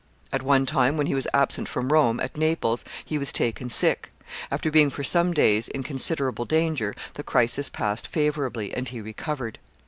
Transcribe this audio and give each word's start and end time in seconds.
At 0.33 0.41
one 0.41 0.65
time, 0.65 0.97
when 0.97 1.05
he 1.05 1.13
was 1.13 1.27
absent 1.31 1.69
from 1.69 1.93
Rome, 1.93 2.19
at 2.21 2.35
Naples, 2.35 2.83
he 3.05 3.19
was 3.19 3.31
taken 3.31 3.69
sick. 3.69 4.11
After 4.49 4.71
being 4.71 4.89
for 4.89 5.03
some 5.03 5.31
days 5.31 5.67
in 5.67 5.83
considerable 5.83 6.45
danger, 6.45 6.95
the 7.13 7.21
crisis 7.23 7.69
passed 7.69 8.07
favorably, 8.07 8.73
and 8.73 8.89
he 8.89 8.99
recovered. 8.99 9.59